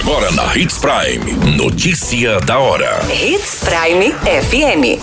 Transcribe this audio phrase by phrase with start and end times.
[0.00, 1.56] Agora na Hits Prime.
[1.58, 3.00] Notícia da hora.
[3.12, 4.98] Hits Prime FM.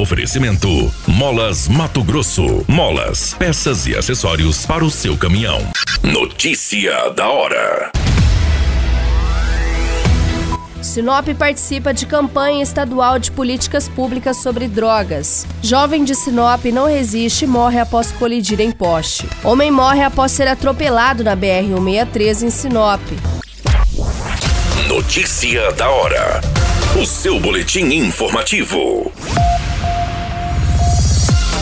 [0.00, 2.64] Oferecimento: Molas Mato Grosso.
[2.66, 5.60] Molas, peças e acessórios para o seu caminhão.
[6.02, 7.92] Notícia da hora.
[10.80, 15.46] Sinop participa de campanha estadual de políticas públicas sobre drogas.
[15.60, 19.28] Jovem de Sinop não resiste e morre após colidir em poste.
[19.44, 23.02] Homem morre após ser atropelado na BR-163 em Sinop.
[25.00, 26.42] Notícia da hora.
[27.00, 29.10] O seu boletim informativo.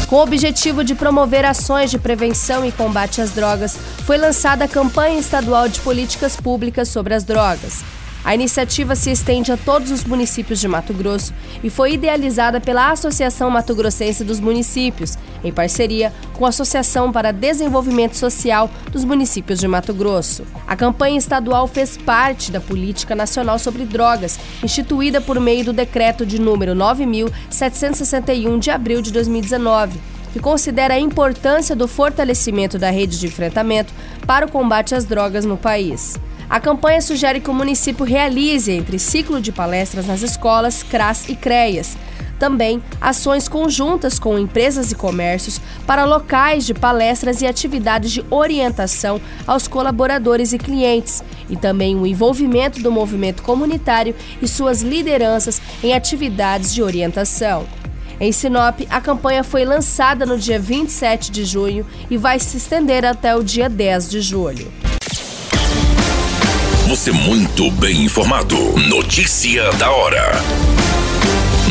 [0.09, 4.69] Com o objetivo de promover ações de prevenção e combate às drogas, foi lançada a
[4.69, 7.85] campanha estadual de políticas públicas sobre as drogas.
[8.25, 11.33] A iniciativa se estende a todos os municípios de Mato Grosso
[11.63, 17.33] e foi idealizada pela Associação Mato Grossense dos Municípios, em parceria com a Associação para
[17.33, 20.45] Desenvolvimento Social dos Municípios de Mato Grosso.
[20.67, 26.27] A campanha estadual fez parte da Política Nacional sobre Drogas, instituída por meio do decreto
[26.27, 29.99] de número 9761 de abril de 2019
[30.33, 33.95] que considera a importância do fortalecimento da rede de enfrentamento
[34.27, 36.19] para o combate às drogas no país.
[36.51, 41.37] A campanha sugere que o município realize, entre ciclo de palestras nas escolas, CRAS e
[41.37, 41.95] CREAS,
[42.39, 49.21] também ações conjuntas com empresas e comércios para locais de palestras e atividades de orientação
[49.47, 55.93] aos colaboradores e clientes, e também o envolvimento do movimento comunitário e suas lideranças em
[55.93, 57.67] atividades de orientação.
[58.19, 63.05] Em Sinop, a campanha foi lançada no dia 27 de junho e vai se estender
[63.05, 64.88] até o dia 10 de julho.
[66.89, 68.57] Você muito bem informado.
[68.89, 70.33] Notícia da hora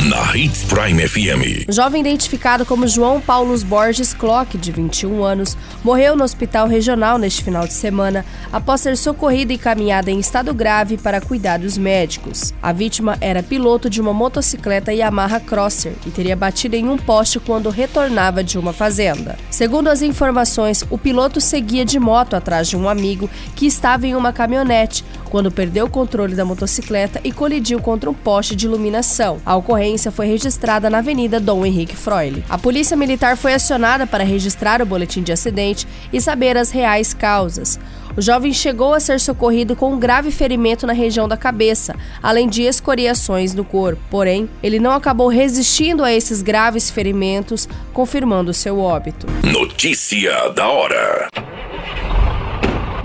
[0.07, 1.69] na Hits Prime FM.
[1.69, 7.43] Jovem identificado como João Paulo Borges Clock, de 21 anos, morreu no hospital regional neste
[7.43, 12.53] final de semana após ser socorrido e encaminhado em estado grave para cuidados médicos.
[12.61, 17.39] A vítima era piloto de uma motocicleta Yamaha Crosser e teria batido em um poste
[17.39, 19.37] quando retornava de uma fazenda.
[19.51, 24.15] Segundo as informações, o piloto seguia de moto atrás de um amigo que estava em
[24.15, 29.39] uma caminhonete quando perdeu o controle da motocicleta e colidiu contra um poste de iluminação.
[29.45, 32.43] A ocorrência foi registrada na Avenida Dom Henrique Freule.
[32.49, 37.13] A Polícia Militar foi acionada para registrar o boletim de acidente e saber as reais
[37.13, 37.79] causas.
[38.17, 42.49] O jovem chegou a ser socorrido com um grave ferimento na região da cabeça, além
[42.49, 44.01] de escoriações no corpo.
[44.09, 49.27] Porém, ele não acabou resistindo a esses graves ferimentos, confirmando seu óbito.
[49.43, 51.27] Notícia da hora.